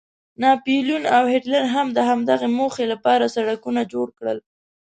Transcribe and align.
ناپلیون 0.41 1.03
او 1.15 1.23
هیټلر 1.33 1.63
هم 1.73 1.87
د 1.97 1.99
همدغې 2.09 2.49
موخې 2.57 2.85
لپاره 2.93 3.31
سړکونه 3.35 3.81
جوړ 3.93 4.07
کړل. 4.17 4.37